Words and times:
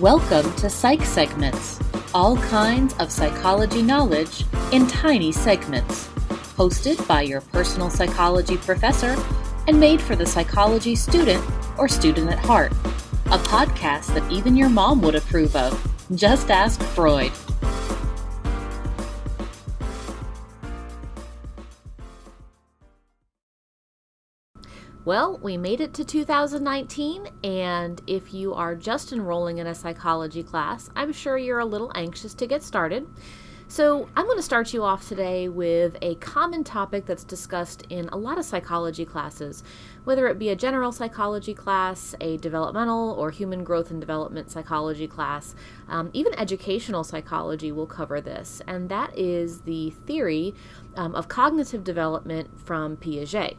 Welcome 0.00 0.52
to 0.56 0.68
Psych 0.68 1.04
Segments, 1.04 1.78
all 2.12 2.36
kinds 2.36 2.94
of 2.94 3.12
psychology 3.12 3.80
knowledge 3.80 4.44
in 4.72 4.88
tiny 4.88 5.30
segments. 5.30 6.08
Hosted 6.56 7.06
by 7.06 7.22
your 7.22 7.40
personal 7.40 7.88
psychology 7.90 8.56
professor 8.56 9.16
and 9.68 9.78
made 9.78 10.00
for 10.00 10.16
the 10.16 10.26
psychology 10.26 10.96
student 10.96 11.44
or 11.78 11.86
student 11.86 12.28
at 12.28 12.40
heart. 12.40 12.72
A 13.26 13.38
podcast 13.38 14.12
that 14.14 14.32
even 14.32 14.56
your 14.56 14.68
mom 14.68 15.00
would 15.02 15.14
approve 15.14 15.54
of. 15.54 15.80
Just 16.16 16.50
ask 16.50 16.82
Freud. 16.82 17.30
Well, 25.06 25.38
we 25.42 25.58
made 25.58 25.82
it 25.82 25.92
to 25.94 26.04
2019, 26.04 27.28
and 27.44 28.00
if 28.06 28.32
you 28.32 28.54
are 28.54 28.74
just 28.74 29.12
enrolling 29.12 29.58
in 29.58 29.66
a 29.66 29.74
psychology 29.74 30.42
class, 30.42 30.88
I'm 30.96 31.12
sure 31.12 31.36
you're 31.36 31.58
a 31.58 31.66
little 31.66 31.92
anxious 31.94 32.32
to 32.32 32.46
get 32.46 32.62
started. 32.62 33.06
So, 33.68 34.08
I'm 34.16 34.24
going 34.24 34.38
to 34.38 34.42
start 34.42 34.72
you 34.72 34.82
off 34.82 35.06
today 35.06 35.50
with 35.50 35.98
a 36.00 36.14
common 36.16 36.64
topic 36.64 37.04
that's 37.04 37.22
discussed 37.22 37.86
in 37.90 38.08
a 38.08 38.16
lot 38.16 38.38
of 38.38 38.46
psychology 38.46 39.04
classes, 39.04 39.62
whether 40.04 40.26
it 40.26 40.38
be 40.38 40.48
a 40.48 40.56
general 40.56 40.90
psychology 40.90 41.52
class, 41.52 42.14
a 42.22 42.38
developmental 42.38 43.10
or 43.10 43.30
human 43.30 43.62
growth 43.62 43.90
and 43.90 44.00
development 44.00 44.50
psychology 44.50 45.06
class, 45.06 45.54
um, 45.86 46.08
even 46.14 46.32
educational 46.38 47.04
psychology 47.04 47.70
will 47.70 47.86
cover 47.86 48.22
this, 48.22 48.62
and 48.66 48.88
that 48.88 49.14
is 49.18 49.60
the 49.62 49.90
theory 49.90 50.54
um, 50.96 51.14
of 51.14 51.28
cognitive 51.28 51.84
development 51.84 52.48
from 52.64 52.96
Piaget. 52.96 53.56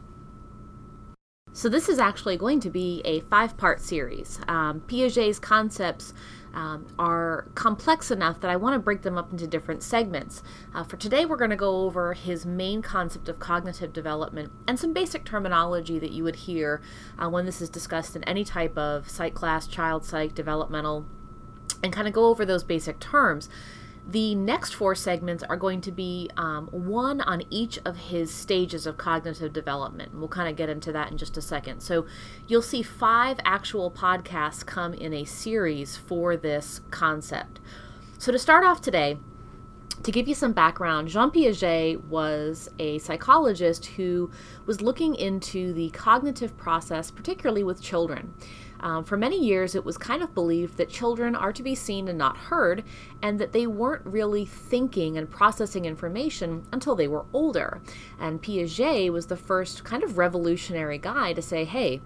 So, 1.56 1.70
this 1.70 1.88
is 1.88 1.98
actually 1.98 2.36
going 2.36 2.60
to 2.60 2.68
be 2.68 3.00
a 3.06 3.20
five 3.20 3.56
part 3.56 3.80
series. 3.80 4.38
Um, 4.46 4.82
Piaget's 4.86 5.38
concepts 5.38 6.12
um, 6.52 6.86
are 6.98 7.48
complex 7.54 8.10
enough 8.10 8.42
that 8.42 8.50
I 8.50 8.56
want 8.56 8.74
to 8.74 8.78
break 8.78 9.00
them 9.00 9.16
up 9.16 9.32
into 9.32 9.46
different 9.46 9.82
segments. 9.82 10.42
Uh, 10.74 10.84
for 10.84 10.98
today, 10.98 11.24
we're 11.24 11.38
going 11.38 11.48
to 11.48 11.56
go 11.56 11.80
over 11.86 12.12
his 12.12 12.44
main 12.44 12.82
concept 12.82 13.30
of 13.30 13.38
cognitive 13.38 13.94
development 13.94 14.52
and 14.68 14.78
some 14.78 14.92
basic 14.92 15.24
terminology 15.24 15.98
that 15.98 16.10
you 16.10 16.24
would 16.24 16.36
hear 16.36 16.82
uh, 17.18 17.26
when 17.30 17.46
this 17.46 17.62
is 17.62 17.70
discussed 17.70 18.14
in 18.14 18.22
any 18.24 18.44
type 18.44 18.76
of 18.76 19.08
psych 19.08 19.32
class, 19.32 19.66
child 19.66 20.04
psych, 20.04 20.34
developmental, 20.34 21.06
and 21.82 21.90
kind 21.90 22.06
of 22.06 22.12
go 22.12 22.26
over 22.26 22.44
those 22.44 22.64
basic 22.64 23.00
terms. 23.00 23.48
The 24.08 24.36
next 24.36 24.74
four 24.74 24.94
segments 24.94 25.42
are 25.42 25.56
going 25.56 25.80
to 25.80 25.90
be 25.90 26.30
um, 26.36 26.68
one 26.68 27.20
on 27.22 27.42
each 27.50 27.80
of 27.84 27.96
his 27.96 28.32
stages 28.32 28.86
of 28.86 28.96
cognitive 28.96 29.52
development. 29.52 30.14
We'll 30.14 30.28
kind 30.28 30.48
of 30.48 30.54
get 30.54 30.68
into 30.68 30.92
that 30.92 31.10
in 31.10 31.18
just 31.18 31.36
a 31.36 31.42
second. 31.42 31.80
So 31.80 32.06
you'll 32.46 32.62
see 32.62 32.82
five 32.82 33.38
actual 33.44 33.90
podcasts 33.90 34.64
come 34.64 34.94
in 34.94 35.12
a 35.12 35.24
series 35.24 35.96
for 35.96 36.36
this 36.36 36.82
concept. 36.90 37.58
So 38.18 38.30
to 38.30 38.38
start 38.38 38.64
off 38.64 38.80
today, 38.80 39.18
to 40.04 40.12
give 40.12 40.28
you 40.28 40.34
some 40.34 40.52
background, 40.52 41.08
Jean 41.08 41.32
Piaget 41.32 42.04
was 42.04 42.70
a 42.78 42.98
psychologist 42.98 43.86
who 43.86 44.30
was 44.66 44.80
looking 44.80 45.16
into 45.16 45.72
the 45.72 45.90
cognitive 45.90 46.56
process, 46.56 47.10
particularly 47.10 47.64
with 47.64 47.82
children. 47.82 48.34
Um, 48.80 49.04
for 49.04 49.16
many 49.16 49.42
years, 49.42 49.74
it 49.74 49.84
was 49.84 49.96
kind 49.98 50.22
of 50.22 50.34
believed 50.34 50.76
that 50.76 50.88
children 50.88 51.34
are 51.34 51.52
to 51.52 51.62
be 51.62 51.74
seen 51.74 52.08
and 52.08 52.18
not 52.18 52.36
heard, 52.36 52.84
and 53.22 53.38
that 53.38 53.52
they 53.52 53.66
weren't 53.66 54.04
really 54.04 54.44
thinking 54.44 55.16
and 55.16 55.30
processing 55.30 55.84
information 55.84 56.66
until 56.72 56.94
they 56.94 57.08
were 57.08 57.26
older. 57.32 57.80
And 58.18 58.42
Piaget 58.42 59.12
was 59.12 59.26
the 59.26 59.36
first 59.36 59.84
kind 59.84 60.02
of 60.02 60.18
revolutionary 60.18 60.98
guy 60.98 61.32
to 61.32 61.42
say, 61.42 61.64
hey, 61.64 62.00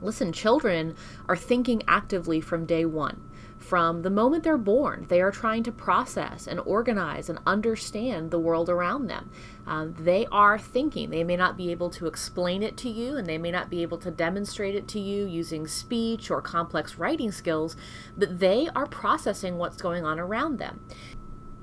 listen, 0.00 0.32
children 0.32 0.96
are 1.28 1.36
thinking 1.36 1.82
actively 1.86 2.40
from 2.40 2.66
day 2.66 2.84
one 2.84 3.20
from 3.62 4.02
the 4.02 4.10
moment 4.10 4.44
they're 4.44 4.58
born. 4.58 5.06
They 5.08 5.20
are 5.20 5.30
trying 5.30 5.62
to 5.64 5.72
process 5.72 6.46
and 6.46 6.60
organize 6.60 7.28
and 7.28 7.38
understand 7.46 8.30
the 8.30 8.38
world 8.38 8.68
around 8.68 9.06
them. 9.06 9.30
Um, 9.66 9.94
they 9.98 10.26
are 10.32 10.58
thinking. 10.58 11.10
They 11.10 11.24
may 11.24 11.36
not 11.36 11.56
be 11.56 11.70
able 11.70 11.90
to 11.90 12.06
explain 12.06 12.62
it 12.62 12.76
to 12.78 12.88
you, 12.88 13.16
and 13.16 13.26
they 13.26 13.38
may 13.38 13.50
not 13.50 13.70
be 13.70 13.82
able 13.82 13.98
to 13.98 14.10
demonstrate 14.10 14.74
it 14.74 14.88
to 14.88 15.00
you 15.00 15.24
using 15.26 15.66
speech 15.66 16.30
or 16.30 16.42
complex 16.42 16.98
writing 16.98 17.30
skills, 17.30 17.76
but 18.16 18.40
they 18.40 18.68
are 18.74 18.86
processing 18.86 19.58
what's 19.58 19.80
going 19.80 20.04
on 20.04 20.18
around 20.18 20.58
them. 20.58 20.80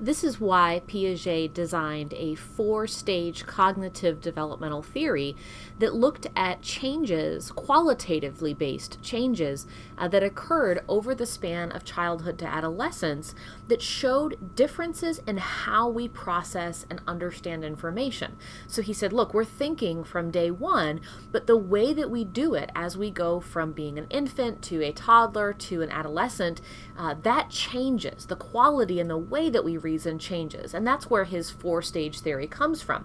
This 0.02 0.24
is 0.24 0.40
why 0.40 0.80
Piaget 0.88 1.52
designed 1.52 2.14
a 2.14 2.34
four 2.34 2.86
stage 2.86 3.44
cognitive 3.44 4.22
developmental 4.22 4.82
theory 4.82 5.36
that 5.78 5.94
looked 5.94 6.26
at 6.34 6.62
changes, 6.62 7.50
qualitatively 7.50 8.54
based 8.54 9.02
changes, 9.02 9.66
uh, 9.98 10.08
that 10.08 10.22
occurred 10.22 10.82
over 10.88 11.14
the 11.14 11.26
span 11.26 11.70
of 11.70 11.84
childhood 11.84 12.38
to 12.38 12.46
adolescence 12.46 13.34
that 13.68 13.82
showed 13.82 14.56
differences 14.56 15.20
in 15.26 15.36
how 15.36 15.86
we 15.90 16.08
process 16.08 16.86
and 16.88 17.02
understand 17.06 17.62
information. 17.62 18.38
So 18.66 18.80
he 18.80 18.94
said, 18.94 19.12
look, 19.12 19.34
we're 19.34 19.44
thinking 19.44 20.02
from 20.02 20.30
day 20.30 20.50
one, 20.50 21.02
but 21.30 21.46
the 21.46 21.58
way 21.58 21.92
that 21.92 22.08
we 22.08 22.24
do 22.24 22.54
it 22.54 22.70
as 22.74 22.96
we 22.96 23.10
go 23.10 23.38
from 23.38 23.72
being 23.72 23.98
an 23.98 24.06
infant 24.08 24.62
to 24.62 24.82
a 24.82 24.92
toddler 24.92 25.52
to 25.52 25.82
an 25.82 25.90
adolescent, 25.90 26.62
uh, 26.96 27.14
that 27.22 27.50
changes. 27.50 28.24
The 28.24 28.36
quality 28.36 28.98
and 28.98 29.10
the 29.10 29.18
way 29.18 29.50
that 29.50 29.62
we 29.62 29.76
reason 29.90 30.18
changes. 30.18 30.74
And 30.74 30.86
that's 30.86 31.10
where 31.10 31.24
his 31.24 31.50
four 31.50 31.82
stage 31.82 32.20
theory 32.20 32.46
comes 32.46 32.82
from. 32.82 33.04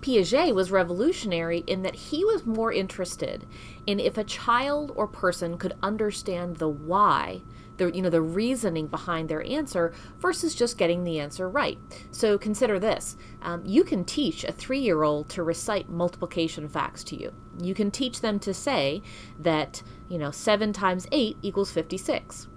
Piaget 0.00 0.54
was 0.54 0.70
revolutionary 0.70 1.62
in 1.66 1.82
that 1.82 1.94
he 1.94 2.24
was 2.24 2.46
more 2.46 2.72
interested 2.72 3.46
in 3.86 4.00
if 4.00 4.16
a 4.16 4.24
child 4.24 4.92
or 4.96 5.06
person 5.06 5.58
could 5.58 5.74
understand 5.82 6.56
the 6.56 6.68
why, 6.68 7.42
the 7.76 7.94
you 7.94 8.02
know 8.02 8.10
the 8.10 8.22
reasoning 8.22 8.86
behind 8.86 9.28
their 9.28 9.44
answer 9.46 9.92
versus 10.18 10.54
just 10.54 10.78
getting 10.78 11.04
the 11.04 11.20
answer 11.20 11.48
right. 11.50 11.78
So 12.12 12.38
consider 12.38 12.78
this: 12.78 13.16
um, 13.42 13.62
you 13.66 13.84
can 13.84 14.04
teach 14.04 14.44
a 14.44 14.52
three-year-old 14.52 15.28
to 15.30 15.42
recite 15.42 15.88
multiplication 15.90 16.68
facts 16.68 17.04
to 17.04 17.16
you. 17.16 17.32
You 17.62 17.74
can 17.74 17.90
teach 17.90 18.20
them 18.20 18.38
to 18.40 18.54
say 18.54 19.02
that 19.38 19.82
you 20.08 20.18
know 20.18 20.30
seven 20.30 20.72
times 20.72 21.06
eight 21.12 21.36
equals 21.42 21.72
fifty-six, 21.72 22.48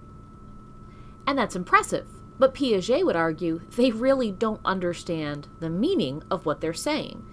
and 1.26 1.36
that's 1.38 1.56
impressive. 1.56 2.06
But 2.38 2.54
Piaget 2.54 3.04
would 3.04 3.16
argue 3.16 3.60
they 3.76 3.90
really 3.90 4.32
don't 4.32 4.60
understand 4.64 5.48
the 5.60 5.70
meaning 5.70 6.22
of 6.30 6.46
what 6.46 6.60
they're 6.60 6.72
saying. 6.72 7.24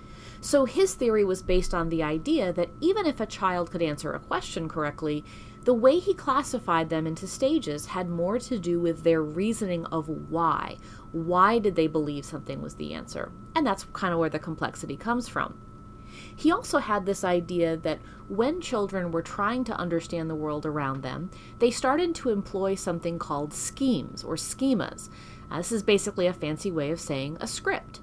So 0.42 0.66
his 0.66 0.96
theory 0.96 1.24
was 1.24 1.44
based 1.44 1.74
on 1.74 1.90
the 1.90 2.02
idea 2.02 2.52
that 2.54 2.70
even 2.80 3.06
if 3.06 3.20
a 3.20 3.26
child 3.26 3.72
could 3.72 3.82
answer 3.82 4.14
a 4.14 4.20
question 4.20 4.68
correctly, 4.68 5.24
the 5.64 5.74
way 5.74 6.00
he 6.00 6.16
classified 6.16 6.90
them 6.90 7.06
into 7.06 7.28
stages 7.28 7.86
had 7.86 8.10
more 8.10 8.40
to 8.40 8.58
do 8.58 8.80
with 8.80 9.04
their 9.04 9.22
reasoning 9.22 9.86
of 9.86 10.10
why. 10.10 10.78
Why 11.12 11.60
did 11.60 11.76
they 11.76 11.86
believe 11.86 12.26
something 12.26 12.62
was 12.62 12.76
the 12.76 12.94
answer? 12.96 13.32
And 13.56 13.66
that's 13.68 13.86
kind 13.94 14.14
of 14.14 14.20
where 14.20 14.30
the 14.30 14.40
complexity 14.40 14.98
comes 14.98 15.28
from. 15.28 15.60
He 16.36 16.52
also 16.52 16.80
had 16.80 17.06
this 17.06 17.24
idea 17.24 17.78
that 17.78 18.00
when 18.28 18.60
children 18.60 19.12
were 19.12 19.22
trying 19.22 19.64
to 19.66 19.78
understand 19.78 20.30
the 20.30 20.36
world 20.36 20.66
around 20.66 21.02
them, 21.02 21.32
they 21.60 21.72
started 21.72 22.14
to 22.16 22.30
employ 22.30 22.76
something 22.76 23.18
called 23.18 23.54
schemes 23.54 24.24
or 24.24 24.36
schemas. 24.36 25.10
Uh, 25.50 25.58
this 25.58 25.72
is 25.72 25.84
basically 25.84 26.28
a 26.28 26.34
fancy 26.34 26.72
way 26.72 26.92
of 26.92 27.00
saying 27.00 27.38
a 27.40 27.48
script. 27.48 28.01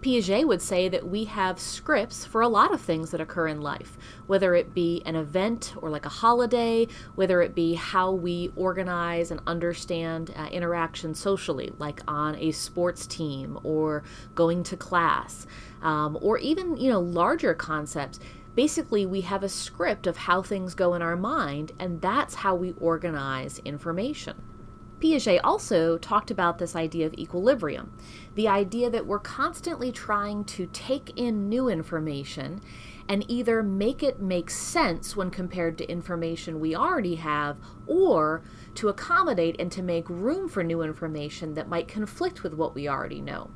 Piaget 0.00 0.46
would 0.46 0.62
say 0.62 0.88
that 0.88 1.08
we 1.08 1.24
have 1.24 1.58
scripts 1.58 2.24
for 2.24 2.40
a 2.40 2.48
lot 2.48 2.72
of 2.72 2.80
things 2.80 3.10
that 3.10 3.20
occur 3.20 3.48
in 3.48 3.60
life, 3.60 3.98
whether 4.28 4.54
it 4.54 4.72
be 4.72 5.02
an 5.04 5.16
event 5.16 5.74
or 5.78 5.90
like 5.90 6.06
a 6.06 6.10
holiday, 6.10 6.86
whether 7.16 7.42
it 7.42 7.52
be 7.52 7.74
how 7.74 8.12
we 8.12 8.52
organize 8.54 9.32
and 9.32 9.40
understand 9.48 10.32
uh, 10.36 10.46
interaction 10.52 11.14
socially, 11.14 11.72
like 11.78 12.00
on 12.06 12.36
a 12.36 12.52
sports 12.52 13.08
team 13.08 13.58
or 13.64 14.04
going 14.36 14.62
to 14.62 14.76
class, 14.76 15.48
um, 15.82 16.16
or 16.20 16.38
even 16.38 16.76
you 16.76 16.90
know 16.90 17.00
larger 17.00 17.52
concepts. 17.52 18.20
Basically, 18.54 19.04
we 19.04 19.20
have 19.22 19.42
a 19.42 19.48
script 19.48 20.06
of 20.06 20.16
how 20.16 20.42
things 20.42 20.74
go 20.74 20.94
in 20.94 21.02
our 21.02 21.16
mind, 21.16 21.72
and 21.78 22.00
that's 22.00 22.36
how 22.36 22.54
we 22.54 22.72
organize 22.80 23.60
information. 23.64 24.47
Piaget 25.00 25.40
also 25.44 25.96
talked 25.98 26.30
about 26.30 26.58
this 26.58 26.74
idea 26.74 27.06
of 27.06 27.14
equilibrium 27.14 27.92
the 28.34 28.48
idea 28.48 28.88
that 28.88 29.06
we're 29.06 29.18
constantly 29.18 29.90
trying 29.90 30.44
to 30.44 30.66
take 30.72 31.12
in 31.16 31.48
new 31.48 31.68
information 31.68 32.60
and 33.08 33.24
either 33.28 33.62
make 33.62 34.02
it 34.02 34.20
make 34.20 34.50
sense 34.50 35.16
when 35.16 35.30
compared 35.30 35.78
to 35.78 35.90
information 35.90 36.60
we 36.60 36.74
already 36.74 37.16
have, 37.16 37.56
or 37.86 38.42
to 38.74 38.88
accommodate 38.88 39.56
and 39.58 39.72
to 39.72 39.82
make 39.82 40.08
room 40.08 40.48
for 40.48 40.62
new 40.62 40.82
information 40.82 41.54
that 41.54 41.68
might 41.68 41.88
conflict 41.88 42.42
with 42.42 42.52
what 42.52 42.74
we 42.74 42.86
already 42.86 43.20
know. 43.20 43.50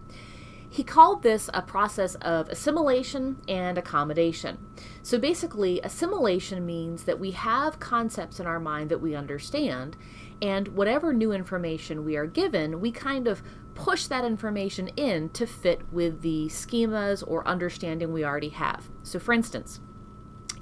He 0.73 0.85
called 0.85 1.23
this 1.23 1.51
a 1.53 1.61
process 1.61 2.15
of 2.15 2.49
assimilation 2.49 3.43
and 3.47 3.77
accommodation. 3.77 4.57
So 5.03 5.19
basically, 5.19 5.83
assimilation 5.83 6.65
means 6.65 7.05
that 7.05 7.21
we 7.21 7.33
have 7.33 7.79
concepts 7.79 8.41
in 8.41 8.47
our 8.47 8.59
mind 8.59 8.89
that 8.89 9.03
we 9.03 9.15
understand, 9.15 9.99
and 10.41 10.69
whatever 10.69 11.13
new 11.13 11.31
information 11.31 12.07
we 12.07 12.17
are 12.17 12.27
given, 12.27 12.81
we 12.81 12.91
kind 12.91 13.29
of 13.29 13.43
push 13.75 14.07
that 14.07 14.25
information 14.25 14.89
in 14.97 15.29
to 15.31 15.47
fit 15.47 15.83
with 15.93 16.23
the 16.23 16.47
schemas 16.47 17.23
or 17.27 17.47
understanding 17.47 18.11
we 18.11 18.25
already 18.25 18.49
have. 18.49 18.89
So, 19.03 19.19
for 19.19 19.35
instance, 19.35 19.79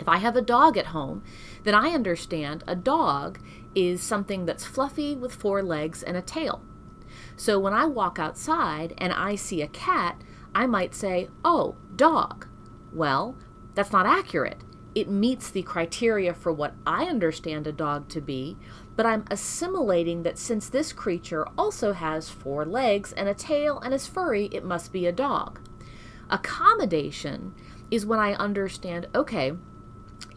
If 0.01 0.09
I 0.09 0.17
have 0.17 0.35
a 0.35 0.41
dog 0.41 0.79
at 0.79 0.87
home, 0.87 1.23
then 1.63 1.75
I 1.75 1.91
understand 1.91 2.65
a 2.67 2.75
dog 2.75 3.39
is 3.75 4.03
something 4.03 4.47
that's 4.47 4.65
fluffy 4.65 5.15
with 5.15 5.35
four 5.35 5.63
legs 5.63 6.03
and 6.03 6.17
a 6.17 6.23
tail. 6.23 6.63
So 7.37 7.59
when 7.59 7.73
I 7.73 7.87
walk 7.87 8.19
outside 8.19 8.95
and 8.99 9.13
I 9.13 9.35
see 9.35 9.63
a 9.63 9.69
cat, 9.69 10.23
I 10.55 10.67
might 10.67 10.95
say, 10.95 11.29
oh, 11.45 11.77
dog. 11.97 12.47
Well, 12.93 13.37
that's 13.75 13.93
not 13.93 14.07
accurate. 14.07 14.63
It 14.95 15.09
meets 15.09 15.51
the 15.51 15.63
criteria 15.63 16.35
for 16.35 16.53
what 16.53 16.75
I 16.85 17.05
understand 17.05 17.67
a 17.67 17.73
dog 17.73 18.09
to 18.09 18.21
be, 18.21 18.57
but 18.97 19.07
I'm 19.07 19.25
assimilating 19.31 20.25
that 20.25 20.39
since 20.39 20.69
this 20.69 20.93
creature 20.93 21.47
also 21.57 21.93
has 21.93 22.29
four 22.29 22.65
legs 22.65 23.13
and 23.13 23.29
a 23.29 23.35
tail 23.35 23.79
and 23.79 23.95
is 23.95 24.09
furry, 24.09 24.47
it 24.53 24.65
must 24.65 24.93
be 24.93 25.07
a 25.07 25.13
dog. 25.13 25.61
Accommodation 26.29 27.55
is 27.91 28.05
when 28.05 28.19
I 28.19 28.35
understand, 28.35 29.07
okay, 29.15 29.53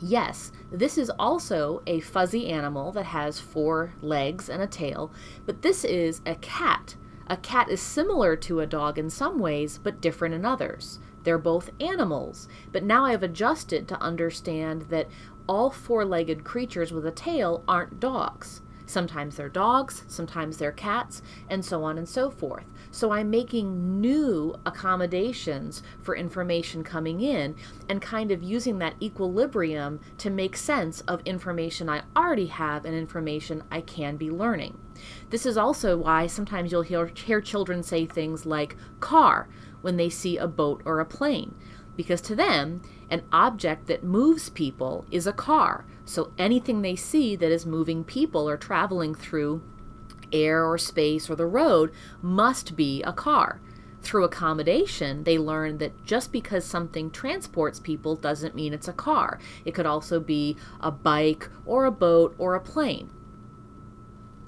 yes, 0.04 0.52
this 0.72 0.98
is 0.98 1.12
also 1.18 1.82
a 1.88 2.00
fuzzy 2.02 2.50
animal 2.50 2.92
that 2.92 3.06
has 3.06 3.40
four 3.40 3.94
legs 4.02 4.50
and 4.50 4.62
a 4.62 4.68
tail, 4.68 5.12
but 5.46 5.62
this 5.62 5.84
is 5.86 6.22
a 6.26 6.36
cat. 6.36 6.96
A 7.28 7.38
cat 7.38 7.70
is 7.70 7.82
similar 7.82 8.36
to 8.36 8.60
a 8.60 8.68
dog 8.68 9.00
in 9.00 9.10
some 9.10 9.40
ways, 9.40 9.80
but 9.82 10.02
different 10.02 10.36
in 10.36 10.46
others. 10.46 11.00
They're 11.24 11.38
both 11.38 11.70
animals, 11.80 12.50
but 12.72 12.84
now 12.84 13.06
I've 13.06 13.24
adjusted 13.24 13.88
to 13.88 14.02
understand 14.02 14.84
that 14.90 15.08
all 15.48 15.70
four 15.70 16.04
legged 16.04 16.44
creatures 16.44 16.92
with 16.92 17.06
a 17.06 17.12
tail 17.12 17.64
aren't 17.68 18.00
dogs. 18.00 18.62
Sometimes 18.86 19.36
they're 19.36 19.50
dogs, 19.50 20.04
sometimes 20.08 20.58
they're 20.58 20.72
cats, 20.72 21.22
and 21.50 21.64
so 21.64 21.84
on 21.84 21.98
and 21.98 22.08
so 22.08 22.30
forth. 22.30 22.66
So 22.92 23.12
I'm 23.12 23.30
making 23.30 24.02
new 24.02 24.56
accommodations 24.66 25.84
for 26.02 26.16
information 26.16 26.84
coming 26.84 27.22
in 27.22 27.56
and 27.90 28.02
kind 28.02 28.32
of 28.32 28.44
using 28.44 28.80
that 28.80 28.96
equilibrium 29.02 30.00
to 30.20 30.30
make 30.30 30.56
sense 30.56 31.02
of 31.02 31.22
information 31.26 31.90
I 31.90 32.04
already 32.16 32.48
have 32.48 32.86
and 32.86 32.96
information 32.96 33.64
I 33.72 33.82
can 33.82 34.18
be 34.18 34.30
learning. 34.30 34.78
This 35.30 35.46
is 35.46 35.58
also 35.58 35.98
why 35.98 36.28
sometimes 36.28 36.72
you'll 36.72 36.84
hear, 36.84 37.08
hear 37.08 37.42
children 37.42 37.84
say 37.84 38.06
things 38.06 38.46
like 38.46 38.78
car 39.00 39.48
when 39.82 39.98
they 39.98 40.10
see 40.10 40.38
a 40.38 40.48
boat 40.48 40.82
or 40.86 41.00
a 41.00 41.06
plane 41.06 41.56
because 41.96 42.22
to 42.22 42.36
them, 42.36 42.82
an 43.10 43.24
object 43.32 43.88
that 43.88 44.04
moves 44.04 44.50
people 44.50 45.06
is 45.12 45.28
a 45.28 45.34
car. 45.34 45.86
So 46.06 46.34
anything 46.38 46.82
they 46.82 46.96
see 46.96 47.36
that 47.36 47.52
is 47.52 47.66
moving 47.66 48.04
people 48.04 48.50
or 48.50 48.58
traveling 48.58 49.16
through 49.16 49.62
air 50.32 50.66
or 50.66 50.78
space 50.78 51.30
or 51.30 51.36
the 51.36 51.46
road 51.46 51.92
must 52.22 52.76
be 52.76 53.04
a 53.04 53.14
car. 53.14 53.62
Through 54.02 54.26
accommodation, 54.26 55.24
they 55.24 55.38
learn 55.38 55.78
that 55.78 56.04
just 56.04 56.34
because 56.34 56.66
something 56.66 57.10
transports 57.10 57.80
people 57.80 58.18
doesn't 58.18 58.56
mean 58.56 58.74
it's 58.74 58.90
a 58.90 58.94
car. 58.94 59.40
It 59.64 59.74
could 59.74 59.86
also 59.86 60.20
be 60.20 60.58
a 60.82 60.92
bike 60.92 61.50
or 61.66 61.86
a 61.86 61.92
boat 61.92 62.36
or 62.38 62.54
a 62.56 62.60
plane. 62.60 63.10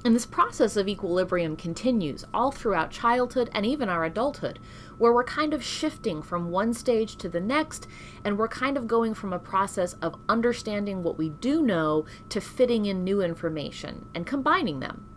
And 0.06 0.16
this 0.16 0.28
process 0.28 0.78
of 0.78 0.88
equilibrium 0.88 1.56
continues 1.56 2.26
all 2.32 2.52
throughout 2.52 2.92
childhood 2.92 3.50
and 3.54 3.66
even 3.66 3.90
our 3.90 4.06
adulthood, 4.06 4.60
where 5.00 5.12
we're 5.12 5.24
kind 5.24 5.52
of 5.52 5.64
shifting 5.64 6.22
from 6.22 6.52
one 6.52 6.76
stage 6.76 7.16
to 7.16 7.28
the 7.28 7.40
next, 7.40 7.88
and 8.24 8.38
we're 8.38 8.48
kind 8.48 8.78
of 8.78 8.86
going 8.86 9.16
from 9.16 9.34
a 9.34 9.40
process 9.40 9.94
of 10.04 10.22
understanding 10.30 11.02
what 11.02 11.18
we 11.18 11.30
do 11.30 11.64
know 11.64 12.06
to 12.30 12.40
fitting 12.40 12.86
in 12.86 13.04
new 13.04 13.20
information 13.20 14.06
and 14.14 14.28
combining 14.28 14.80
them. 14.80 15.10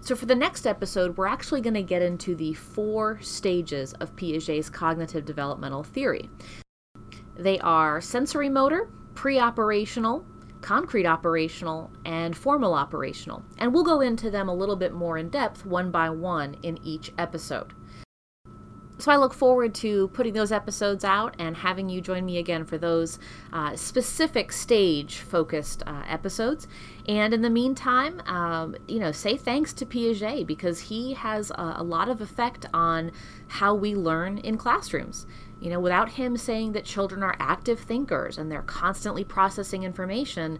So, 0.00 0.14
for 0.14 0.26
the 0.26 0.36
next 0.36 0.64
episode, 0.64 1.16
we're 1.16 1.26
actually 1.26 1.60
going 1.60 1.74
to 1.74 1.82
get 1.82 2.00
into 2.00 2.36
the 2.36 2.54
four 2.54 3.18
stages 3.20 3.94
of 3.94 4.14
Piaget's 4.14 4.70
cognitive 4.70 5.24
developmental 5.24 5.82
theory. 5.82 6.30
They 7.36 7.58
are 7.58 7.98
sensorimotor, 7.98 8.88
pre 9.16 9.40
operational, 9.40 10.24
concrete 10.64 11.04
operational, 11.04 11.90
and 12.06 12.34
formal 12.34 12.72
operational. 12.72 13.44
And 13.58 13.74
we'll 13.74 13.84
go 13.84 14.00
into 14.00 14.30
them 14.30 14.48
a 14.48 14.54
little 14.54 14.76
bit 14.76 14.94
more 14.94 15.18
in 15.18 15.28
depth 15.28 15.66
one 15.66 15.90
by 15.90 16.08
one 16.08 16.56
in 16.62 16.78
each 16.82 17.12
episode. 17.18 17.74
So 18.96 19.12
I 19.12 19.16
look 19.16 19.34
forward 19.34 19.74
to 19.76 20.08
putting 20.08 20.32
those 20.32 20.52
episodes 20.52 21.04
out 21.04 21.34
and 21.38 21.54
having 21.54 21.90
you 21.90 22.00
join 22.00 22.24
me 22.24 22.38
again 22.38 22.64
for 22.64 22.78
those 22.78 23.18
uh, 23.52 23.76
specific 23.76 24.52
stage 24.52 25.16
focused 25.18 25.82
uh, 25.86 26.02
episodes. 26.08 26.66
And 27.06 27.34
in 27.34 27.42
the 27.42 27.50
meantime, 27.50 28.22
um, 28.26 28.74
you 28.88 29.00
know, 29.00 29.12
say 29.12 29.36
thanks 29.36 29.74
to 29.74 29.84
Piaget 29.84 30.46
because 30.46 30.80
he 30.80 31.12
has 31.12 31.50
a, 31.50 31.74
a 31.76 31.82
lot 31.82 32.08
of 32.08 32.22
effect 32.22 32.64
on 32.72 33.12
how 33.48 33.74
we 33.74 33.94
learn 33.94 34.38
in 34.38 34.56
classrooms. 34.56 35.26
You 35.64 35.70
know, 35.70 35.80
without 35.80 36.10
him 36.10 36.36
saying 36.36 36.72
that 36.72 36.84
children 36.84 37.22
are 37.22 37.34
active 37.38 37.80
thinkers 37.80 38.36
and 38.36 38.52
they're 38.52 38.60
constantly 38.60 39.24
processing 39.24 39.82
information, 39.82 40.58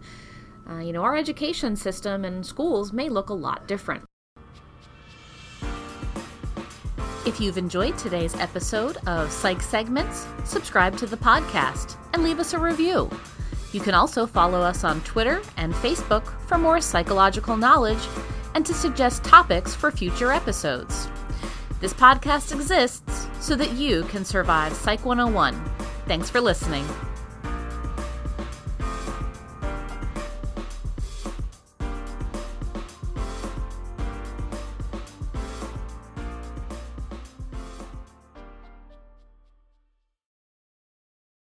uh, 0.67 0.79
you 0.79 0.91
know, 0.91 1.03
our 1.03 1.15
education 1.15 1.75
system 1.75 2.25
and 2.25 2.43
schools 2.43 2.91
may 2.91 3.07
look 3.07 3.29
a 3.29 3.33
lot 3.35 3.67
different. 3.67 4.03
If 7.23 7.39
you've 7.39 7.59
enjoyed 7.59 7.95
today's 7.99 8.33
episode 8.37 8.97
of 9.05 9.31
Psych 9.31 9.61
Segments, 9.61 10.25
subscribe 10.43 10.97
to 10.97 11.05
the 11.05 11.17
podcast 11.17 11.97
and 12.13 12.23
leave 12.23 12.39
us 12.39 12.55
a 12.55 12.59
review. 12.59 13.07
You 13.73 13.81
can 13.81 13.93
also 13.93 14.25
follow 14.25 14.59
us 14.59 14.83
on 14.83 15.01
Twitter 15.01 15.43
and 15.57 15.71
Facebook 15.75 16.25
for 16.47 16.57
more 16.57 16.81
psychological 16.81 17.57
knowledge 17.57 18.07
and 18.55 18.65
to 18.65 18.73
suggest 18.73 19.23
topics 19.23 19.75
for 19.75 19.91
future 19.91 20.31
episodes. 20.31 21.07
This 21.79 21.93
podcast 21.93 22.51
exists 22.51 23.04
so 23.45 23.55
that 23.55 23.73
you 23.73 24.03
can 24.05 24.25
survive 24.25 24.73
Psych 24.73 25.05
101. 25.05 25.53
Thanks 26.07 26.31
for 26.31 26.41
listening. 26.41 26.83